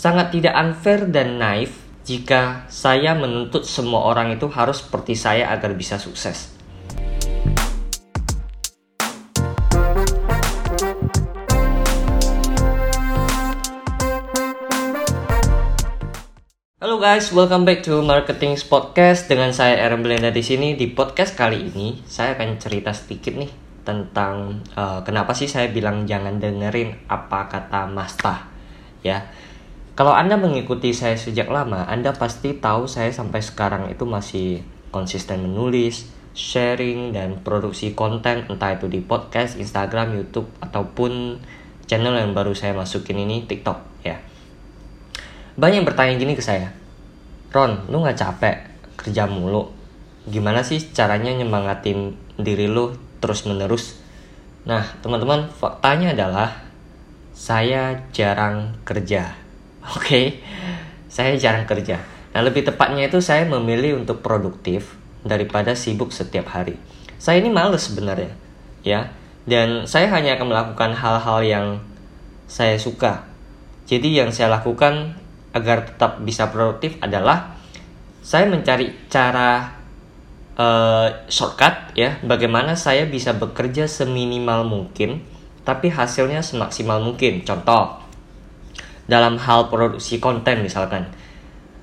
Sangat 0.00 0.32
tidak 0.32 0.56
unfair 0.56 1.04
dan 1.12 1.36
naif 1.36 1.76
jika 2.08 2.64
saya 2.72 3.12
menuntut 3.12 3.68
semua 3.68 4.08
orang 4.08 4.32
itu 4.32 4.48
harus 4.48 4.80
seperti 4.80 5.12
saya 5.12 5.52
agar 5.52 5.76
bisa 5.76 6.00
sukses. 6.00 6.56
Halo 16.80 16.96
guys, 16.96 17.28
welcome 17.36 17.68
back 17.68 17.84
to 17.84 18.00
Marketing 18.00 18.56
Podcast 18.72 19.28
dengan 19.28 19.52
saya 19.52 19.84
Aaron 19.84 20.00
Belenda 20.00 20.32
di 20.32 20.40
sini. 20.40 20.80
Di 20.80 20.96
podcast 20.96 21.36
kali 21.36 21.68
ini, 21.68 22.00
saya 22.08 22.40
akan 22.40 22.56
cerita 22.56 22.96
sedikit 22.96 23.36
nih 23.36 23.52
tentang 23.84 24.64
uh, 24.80 25.04
kenapa 25.04 25.36
sih 25.36 25.44
saya 25.44 25.68
bilang 25.68 26.08
jangan 26.08 26.40
dengerin 26.40 27.04
apa 27.04 27.52
kata 27.52 27.84
Masta. 27.92 28.48
Ya, 29.04 29.28
kalau 29.98 30.14
anda 30.14 30.38
mengikuti 30.38 30.94
saya 30.94 31.18
sejak 31.18 31.50
lama, 31.50 31.86
anda 31.86 32.14
pasti 32.14 32.56
tahu 32.56 32.86
saya 32.86 33.10
sampai 33.10 33.42
sekarang 33.42 33.90
itu 33.90 34.06
masih 34.06 34.64
konsisten 34.90 35.44
menulis, 35.44 36.08
sharing 36.34 37.10
dan 37.10 37.42
produksi 37.42 37.92
konten 37.94 38.46
entah 38.46 38.74
itu 38.74 38.86
di 38.86 39.02
podcast, 39.02 39.58
Instagram, 39.58 40.16
YouTube 40.18 40.48
ataupun 40.62 41.42
channel 41.90 42.14
yang 42.14 42.32
baru 42.32 42.54
saya 42.54 42.72
masukin 42.72 43.18
ini 43.18 43.44
TikTok 43.44 44.06
ya. 44.06 44.22
Banyak 45.58 45.82
yang 45.82 45.88
bertanya 45.88 46.14
gini 46.16 46.38
ke 46.38 46.42
saya 46.42 46.70
Ron 47.50 47.90
lu 47.90 47.98
nggak 48.00 48.14
capek 48.14 48.56
kerja 48.94 49.26
mulu? 49.26 49.74
Gimana 50.30 50.62
sih 50.62 50.78
caranya 50.94 51.34
nyemangatin 51.34 52.14
diri 52.38 52.70
lu 52.70 52.94
terus 53.20 53.44
menerus 53.44 54.00
nah 54.60 54.84
teman-teman 55.00 55.48
faktanya 55.48 56.12
adalah 56.12 56.52
saya 57.32 58.04
jarang 58.12 58.76
kerja 58.84 59.39
oke 59.96 60.04
okay? 60.04 60.26
saya 61.10 61.34
jarang 61.34 61.66
kerja. 61.66 61.98
Nah 62.30 62.40
lebih 62.46 62.62
tepatnya 62.62 63.10
itu 63.10 63.18
saya 63.18 63.42
memilih 63.42 63.98
untuk 63.98 64.22
produktif 64.22 64.94
daripada 65.26 65.74
sibuk 65.74 66.14
setiap 66.14 66.54
hari. 66.54 66.78
Saya 67.20 67.42
ini 67.42 67.50
males 67.52 67.90
sebenarnya 67.90 68.32
ya. 68.86 69.10
Dan 69.44 69.88
saya 69.88 70.06
hanya 70.14 70.38
akan 70.38 70.46
melakukan 70.52 70.92
hal-hal 70.94 71.38
yang 71.42 71.66
saya 72.46 72.78
suka. 72.78 73.26
Jadi 73.90 74.14
yang 74.14 74.30
saya 74.30 74.52
lakukan 74.52 75.18
agar 75.50 75.90
tetap 75.90 76.22
bisa 76.22 76.46
produktif 76.54 76.94
adalah 77.02 77.58
saya 78.22 78.46
mencari 78.46 78.94
cara 79.10 79.74
uh, 80.54 81.08
shortcut 81.26 81.98
ya. 81.98 82.22
Bagaimana 82.22 82.78
saya 82.78 83.10
bisa 83.10 83.34
bekerja 83.34 83.90
seminimal 83.90 84.62
mungkin 84.62 85.26
tapi 85.66 85.90
hasilnya 85.90 86.40
semaksimal 86.46 87.02
mungkin. 87.02 87.42
Contoh 87.42 88.00
dalam 89.10 89.34
hal 89.42 89.66
produksi 89.66 90.22
konten 90.22 90.62
misalkan. 90.62 91.10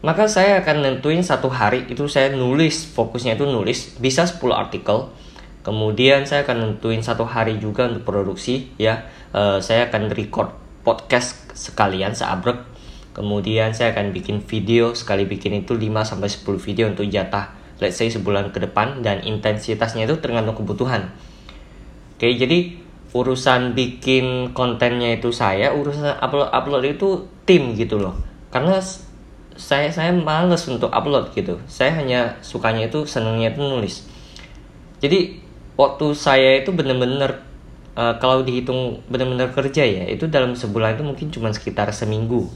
Maka 0.00 0.24
saya 0.24 0.64
akan 0.64 0.80
nentuin 0.80 1.20
satu 1.20 1.52
hari 1.52 1.84
itu 1.92 2.08
saya 2.08 2.32
nulis 2.32 2.88
fokusnya 2.96 3.36
itu 3.36 3.44
nulis 3.44 4.00
bisa 4.00 4.24
10 4.24 4.40
artikel. 4.56 5.12
Kemudian 5.60 6.24
saya 6.24 6.48
akan 6.48 6.56
nentuin 6.80 7.04
satu 7.04 7.28
hari 7.28 7.60
juga 7.60 7.84
untuk 7.84 8.08
produksi 8.08 8.72
ya. 8.80 9.04
Uh, 9.36 9.60
saya 9.60 9.92
akan 9.92 10.08
record 10.16 10.56
podcast 10.80 11.52
sekalian 11.52 12.16
seabrek. 12.16 12.64
Kemudian 13.12 13.76
saya 13.76 13.92
akan 13.92 14.16
bikin 14.16 14.40
video, 14.40 14.96
sekali 14.96 15.28
bikin 15.28 15.60
itu 15.60 15.76
5 15.76 16.08
sampai 16.08 16.32
10 16.32 16.56
video 16.64 16.88
untuk 16.88 17.04
jatah 17.04 17.60
let's 17.80 17.96
say 17.96 18.12
sebulan 18.12 18.52
ke 18.52 18.60
depan 18.60 19.00
dan 19.00 19.24
intensitasnya 19.24 20.04
itu 20.04 20.20
tergantung 20.20 20.54
kebutuhan. 20.54 21.10
Oke, 22.14 22.28
jadi 22.36 22.76
urusan 23.10 23.74
bikin 23.74 24.54
kontennya 24.54 25.18
itu 25.18 25.34
saya, 25.34 25.74
urusan 25.74 26.18
upload 26.22 26.50
upload 26.54 26.84
itu 26.86 27.08
tim 27.46 27.74
gitu 27.74 27.98
loh. 27.98 28.14
Karena 28.54 28.78
saya 29.58 29.90
saya 29.90 30.14
males 30.14 30.62
untuk 30.70 30.90
upload 30.94 31.34
gitu. 31.34 31.58
Saya 31.66 31.94
hanya 31.98 32.38
sukanya 32.40 32.86
itu 32.86 33.04
senangnya 33.04 33.50
itu 33.50 33.60
nulis. 33.60 34.06
Jadi 35.02 35.42
waktu 35.74 36.06
saya 36.14 36.60
itu 36.62 36.70
bener-bener 36.70 37.40
uh, 37.98 38.14
kalau 38.22 38.46
dihitung 38.46 39.02
benar-benar 39.10 39.50
kerja 39.50 39.82
ya, 39.82 40.04
itu 40.06 40.30
dalam 40.30 40.54
sebulan 40.54 41.00
itu 41.00 41.04
mungkin 41.04 41.26
cuma 41.32 41.50
sekitar 41.50 41.90
seminggu 41.90 42.46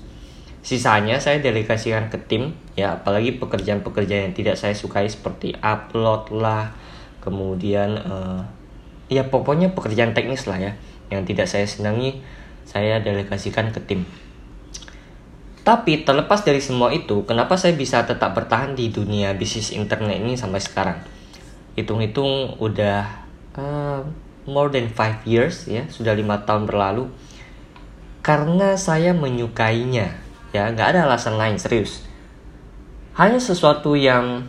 Sisanya 0.65 1.21
saya 1.21 1.45
delegasikan 1.45 2.09
ke 2.09 2.17
tim, 2.25 2.57
ya 2.73 2.97
apalagi 2.97 3.37
pekerjaan-pekerjaan 3.37 4.33
yang 4.33 4.34
tidak 4.34 4.57
saya 4.57 4.73
sukai 4.73 5.05
seperti 5.12 5.53
upload 5.61 6.33
lah, 6.33 6.73
kemudian 7.21 8.01
uh, 8.01 8.41
ya 9.09 9.28
pokoknya 9.28 9.72
pekerjaan 9.72 10.12
teknis 10.12 10.47
lah 10.48 10.60
ya, 10.60 10.72
yang 11.09 11.25
tidak 11.28 11.48
saya 11.50 11.65
senangi, 11.65 12.25
saya 12.65 13.00
delegasikan 13.00 13.72
ke 13.72 13.81
tim. 13.84 14.04
Tapi 15.65 16.04
terlepas 16.04 16.44
dari 16.44 16.60
semua 16.60 16.92
itu, 16.92 17.25
kenapa 17.25 17.56
saya 17.56 17.72
bisa 17.72 18.04
tetap 18.04 18.37
bertahan 18.37 18.76
di 18.76 18.92
dunia 18.92 19.32
bisnis 19.32 19.72
internet 19.72 20.20
ini 20.20 20.37
sampai 20.37 20.60
sekarang? 20.60 20.98
Hitung-hitung 21.72 22.60
udah 22.60 23.09
uh, 23.56 24.04
more 24.44 24.69
than 24.69 24.92
5 24.92 25.25
years 25.25 25.65
ya, 25.65 25.88
sudah 25.88 26.12
lima 26.12 26.44
tahun 26.44 26.69
berlalu. 26.69 27.09
Karena 28.21 28.76
saya 28.76 29.16
menyukainya, 29.16 30.21
ya 30.53 30.69
nggak 30.69 30.88
ada 30.97 31.09
alasan 31.09 31.41
lain 31.41 31.56
serius 31.56 32.04
hanya 33.15 33.38
sesuatu 33.38 33.94
yang 33.94 34.42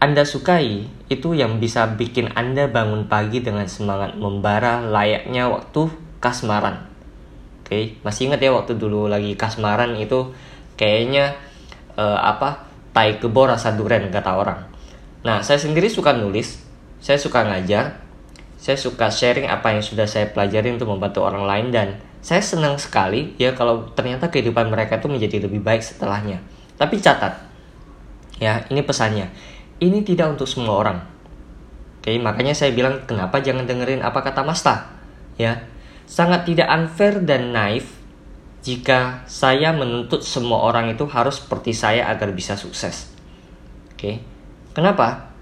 anda 0.00 0.24
sukai 0.24 0.88
itu 1.12 1.36
yang 1.36 1.60
bisa 1.60 1.84
bikin 1.92 2.32
anda 2.32 2.64
bangun 2.64 3.04
pagi 3.04 3.44
dengan 3.44 3.68
semangat 3.68 4.16
membara 4.16 4.80
layaknya 4.80 5.52
waktu 5.52 5.92
kasmaran. 6.24 6.88
Oke 7.60 8.00
masih 8.00 8.32
ingat 8.32 8.40
ya 8.40 8.50
waktu 8.56 8.80
dulu 8.80 9.12
lagi 9.12 9.36
kasmaran 9.36 9.92
itu 10.00 10.32
kayaknya 10.80 11.36
uh, 12.00 12.16
apa 12.16 12.64
tai 12.96 13.20
kebo 13.20 13.44
rasa 13.44 13.76
duren 13.76 14.08
kata 14.08 14.32
orang. 14.40 14.60
Nah 15.20 15.44
saya 15.44 15.60
sendiri 15.60 15.92
suka 15.92 16.16
nulis 16.16 16.64
saya 17.04 17.20
suka 17.20 17.44
ngajar 17.44 18.00
saya 18.60 18.76
suka 18.76 19.08
sharing 19.08 19.48
apa 19.48 19.72
yang 19.72 19.84
sudah 19.84 20.04
saya 20.04 20.28
pelajari 20.32 20.72
untuk 20.72 20.88
membantu 20.88 21.24
orang 21.24 21.44
lain 21.44 21.68
dan 21.72 21.88
saya 22.20 22.44
senang 22.44 22.76
sekali 22.76 23.32
ya 23.40 23.56
kalau 23.56 23.88
ternyata 23.96 24.28
kehidupan 24.28 24.68
mereka 24.68 25.00
itu 25.00 25.08
menjadi 25.08 25.48
lebih 25.48 25.64
baik 25.64 25.80
setelahnya. 25.80 26.44
Tapi 26.76 26.96
catat, 27.00 27.40
ya 28.40 28.64
ini 28.68 28.84
pesannya, 28.84 29.28
ini 29.80 30.04
tidak 30.04 30.36
untuk 30.36 30.46
semua 30.46 30.76
orang. 30.76 30.98
Oke, 32.00 32.16
makanya 32.16 32.56
saya 32.56 32.72
bilang 32.72 33.04
kenapa 33.04 33.44
jangan 33.44 33.68
dengerin 33.68 34.00
apa 34.00 34.20
kata 34.24 34.40
Masta, 34.44 34.88
ya. 35.36 35.68
Sangat 36.08 36.48
tidak 36.48 36.68
unfair 36.68 37.20
dan 37.24 37.52
naif 37.52 38.00
jika 38.60 39.24
saya 39.24 39.72
menuntut 39.72 40.20
semua 40.20 40.60
orang 40.64 40.92
itu 40.92 41.08
harus 41.08 41.40
seperti 41.40 41.72
saya 41.72 42.08
agar 42.12 42.32
bisa 42.36 42.56
sukses. 42.60 43.08
Oke, 43.96 44.20
kenapa? 44.76 45.32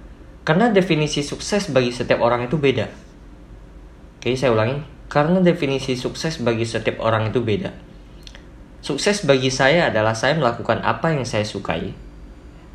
Karena 0.47 0.70
definisi 0.70 1.22
sukses 1.26 1.70
bagi 1.70 1.91
setiap 1.91 2.22
orang 2.22 2.47
itu 2.47 2.59
beda. 2.59 2.87
Oke, 4.19 4.34
saya 4.34 4.55
ulangin, 4.55 4.82
karena 5.06 5.38
definisi 5.43 5.94
sukses 5.94 6.43
bagi 6.43 6.66
setiap 6.66 6.99
orang 7.03 7.31
itu 7.31 7.38
beda. 7.43 7.70
Sukses 8.82 9.26
bagi 9.26 9.50
saya 9.50 9.91
adalah 9.91 10.15
saya 10.15 10.38
melakukan 10.38 10.82
apa 10.82 11.10
yang 11.15 11.26
saya 11.26 11.43
sukai. 11.43 12.07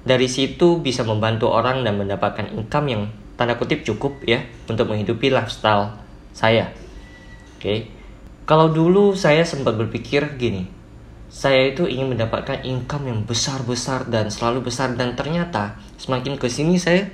Dari 0.03 0.27
situ 0.27 0.83
bisa 0.83 1.07
membantu 1.07 1.47
orang 1.51 1.87
dan 1.87 1.95
mendapatkan 1.95 2.51
income 2.51 2.87
yang 2.91 3.03
tanda 3.39 3.55
kutip 3.55 3.87
cukup 3.87 4.19
ya 4.27 4.43
untuk 4.67 4.91
menghidupi 4.91 5.31
lifestyle 5.31 5.95
saya. 6.35 6.71
Oke. 7.57 7.63
Okay. 7.63 7.79
Kalau 8.43 8.75
dulu 8.75 9.15
saya 9.15 9.47
sempat 9.47 9.79
berpikir 9.79 10.35
gini, 10.35 10.67
saya 11.31 11.71
itu 11.71 11.87
ingin 11.87 12.11
mendapatkan 12.11 12.59
income 12.67 13.07
yang 13.07 13.19
besar-besar 13.23 14.11
dan 14.11 14.27
selalu 14.27 14.67
besar 14.67 14.91
dan 14.99 15.15
ternyata 15.15 15.79
semakin 15.95 16.35
ke 16.35 16.51
sini 16.51 16.75
saya 16.75 17.07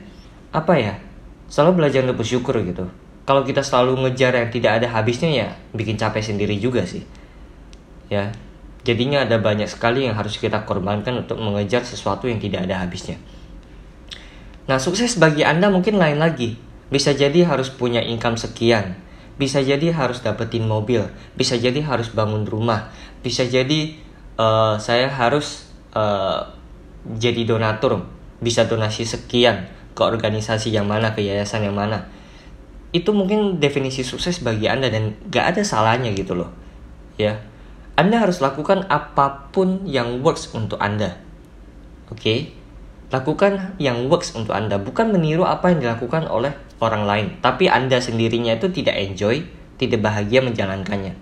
apa 0.50 0.74
ya? 0.82 0.98
Selalu 1.46 1.86
belajar 1.86 2.02
untuk 2.10 2.26
bersyukur 2.26 2.58
gitu 2.66 2.90
kalau 3.30 3.46
kita 3.46 3.62
selalu 3.62 4.10
ngejar 4.10 4.34
yang 4.42 4.50
tidak 4.50 4.82
ada 4.82 4.90
habisnya 4.90 5.30
ya 5.30 5.48
bikin 5.70 6.02
capek 6.02 6.26
sendiri 6.26 6.58
juga 6.58 6.82
sih 6.82 7.06
ya 8.10 8.34
jadinya 8.88 9.28
ada 9.28 9.40
banyak 9.40 9.68
sekali 9.68 10.08
yang 10.08 10.16
harus 10.16 10.40
kita 10.40 10.64
korbankan 10.64 11.26
untuk 11.26 11.40
mengejar 11.40 11.84
sesuatu 11.84 12.31
yang 12.31 12.40
tidak 12.40 12.68
ada 12.68 12.80
habisnya. 12.84 13.20
Nah 14.70 14.78
sukses 14.78 15.18
bagi 15.18 15.42
anda 15.42 15.74
mungkin 15.74 15.98
lain 15.98 16.22
lagi. 16.22 16.56
Bisa 16.90 17.14
jadi 17.14 17.46
harus 17.46 17.70
punya 17.74 18.02
income 18.02 18.38
sekian. 18.38 18.98
Bisa 19.38 19.62
jadi 19.62 19.94
harus 19.94 20.22
dapetin 20.22 20.66
mobil. 20.66 21.06
Bisa 21.34 21.58
jadi 21.58 21.81
harus 21.81 22.14
bangun 22.14 22.46
rumah. 22.46 22.94
Bisa 23.26 23.46
jadi 23.46 23.98
uh, 24.38 24.78
saya 24.78 25.10
harus 25.10 25.70
uh, 25.98 26.50
jadi 27.18 27.46
donatur. 27.50 28.06
Bisa 28.42 28.66
donasi 28.70 29.06
sekian 29.06 29.70
ke 29.98 30.02
organisasi 30.06 30.70
yang 30.70 30.86
mana 30.86 31.18
ke 31.18 31.25
yayasan 31.25 31.66
yang 31.66 31.78
mana. 31.78 32.10
Itu 32.90 33.14
mungkin 33.14 33.62
definisi 33.62 34.02
sukses 34.02 34.42
bagi 34.42 34.66
Anda 34.66 34.90
dan 34.90 35.14
gak 35.30 35.56
ada 35.58 35.62
salahnya 35.62 36.14
gitu 36.14 36.34
loh. 36.38 36.50
Ya. 37.18 37.49
Anda 38.00 38.24
harus 38.24 38.40
lakukan 38.40 38.88
apa 38.88 39.51
pun 39.51 39.84
yang 39.84 40.24
works 40.24 40.56
untuk 40.56 40.80
Anda. 40.80 41.19
Oke? 42.07 42.24
Okay? 42.24 42.40
Lakukan 43.12 43.75
yang 43.75 44.07
works 44.07 44.31
untuk 44.40 44.56
Anda, 44.56 44.80
bukan 44.80 45.12
meniru 45.12 45.44
apa 45.44 45.68
yang 45.68 45.84
dilakukan 45.84 46.31
oleh 46.31 46.56
orang 46.80 47.04
lain, 47.04 47.28
tapi 47.44 47.68
Anda 47.68 48.00
sendirinya 48.00 48.56
itu 48.56 48.72
tidak 48.72 48.96
enjoy, 48.96 49.44
tidak 49.75 50.00
bahagia 50.00 50.40
menjalankannya. 50.40 51.19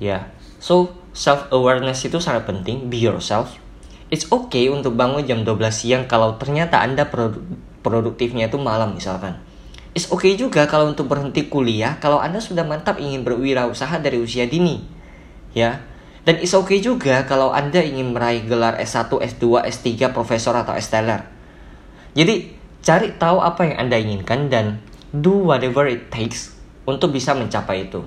Ya. 0.00 0.32
So, 0.64 0.96
self 1.12 1.52
awareness 1.52 2.00
itu 2.08 2.16
sangat 2.24 2.48
penting, 2.48 2.88
be 2.88 2.96
yourself. 2.96 3.60
It's 4.08 4.24
okay 4.32 4.72
untuk 4.72 4.96
bangun 4.96 5.28
jam 5.28 5.44
12 5.44 5.60
siang 5.74 6.02
kalau 6.08 6.40
ternyata 6.40 6.80
Anda 6.80 7.04
produ 7.04 7.44
produktifnya 7.84 8.48
itu 8.48 8.56
malam 8.56 8.96
misalkan. 8.96 9.36
It's 9.92 10.08
okay 10.08 10.40
juga 10.40 10.64
kalau 10.64 10.88
untuk 10.88 11.04
berhenti 11.04 11.52
kuliah 11.52 12.00
kalau 12.00 12.16
Anda 12.16 12.40
sudah 12.40 12.64
mantap 12.64 12.96
ingin 12.96 13.28
berwirausaha 13.28 14.00
dari 14.00 14.16
usia 14.22 14.48
dini. 14.48 14.93
Ya. 15.54 15.80
Dan 16.24 16.40
it's 16.40 16.56
okay 16.56 16.80
juga 16.80 17.24
kalau 17.24 17.52
Anda 17.52 17.80
ingin 17.84 18.12
meraih 18.16 18.44
gelar 18.44 18.80
S1, 18.80 19.12
S2, 19.12 19.64
S3, 19.64 20.10
profesor 20.10 20.56
atau 20.56 20.72
esteller. 20.72 21.28
Jadi, 22.16 22.56
cari 22.80 23.12
tahu 23.16 23.38
apa 23.44 23.68
yang 23.68 23.76
Anda 23.86 23.96
inginkan 24.00 24.48
dan 24.48 24.80
do 25.12 25.46
whatever 25.46 25.86
it 25.86 26.10
takes 26.10 26.56
untuk 26.88 27.12
bisa 27.12 27.36
mencapai 27.36 27.86
itu. 27.86 28.02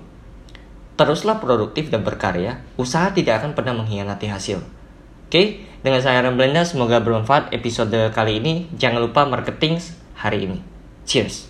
Teruslah 0.97 1.37
produktif 1.37 1.93
dan 1.93 2.01
berkarya, 2.01 2.65
usaha 2.73 3.13
tidak 3.13 3.45
akan 3.45 3.53
pernah 3.53 3.77
mengkhianati 3.77 4.27
hasil. 4.33 4.65
Oke, 5.29 5.61
dengan 5.85 6.01
saya 6.01 6.25
Aaron 6.25 6.41
Belanda, 6.41 6.65
semoga 6.65 6.97
bermanfaat 7.03 7.53
episode 7.53 7.93
kali 8.17 8.41
ini. 8.41 8.65
Jangan 8.73 9.05
lupa 9.05 9.29
marketing 9.29 9.77
hari 10.17 10.49
ini. 10.49 10.59
Cheers! 11.05 11.46